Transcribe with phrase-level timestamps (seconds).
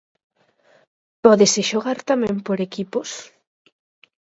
[1.23, 3.09] Pódese xogar tamén por equipos.